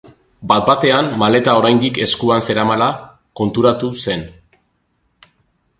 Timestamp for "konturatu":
3.41-3.95